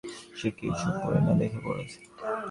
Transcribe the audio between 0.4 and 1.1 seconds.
কি এই সব